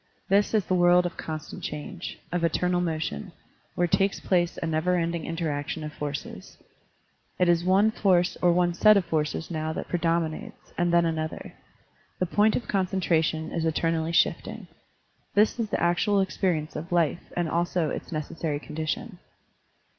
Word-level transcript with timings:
This 0.29 0.55
is 0.55 0.65
the 0.65 0.73
world 0.73 1.05
of 1.05 1.15
constant 1.15 1.61
change, 1.61 2.17
of 2.31 2.43
eternal 2.43 2.81
motion, 2.81 3.33
where 3.75 3.85
takes 3.85 4.19
place 4.19 4.57
a 4.57 4.65
never 4.65 4.95
ending 4.95 5.25
interaction 5.27 5.83
of 5.83 5.93
forces. 5.93 6.57
It 7.37 7.47
is 7.47 7.63
one 7.63 7.91
force 7.91 8.35
or 8.41 8.51
one 8.51 8.73
set 8.73 8.97
of 8.97 9.05
forces 9.05 9.51
now 9.51 9.73
that 9.73 9.87
predomi 9.89 10.31
nates, 10.31 10.73
and 10.75 10.91
then 10.91 11.05
another. 11.05 11.53
The 12.17 12.25
point 12.25 12.55
of 12.55 12.63
concen 12.67 12.99
tration 12.99 13.53
is 13.55 13.63
eternally 13.63 14.11
shifting. 14.11 14.67
This 15.35 15.59
is 15.59 15.69
the 15.69 15.79
actual 15.79 16.19
experience 16.19 16.75
of 16.75 16.91
life 16.91 17.31
and 17.37 17.47
also 17.47 17.91
its 17.91 18.11
necessary 18.11 18.59
condition. 18.59 19.19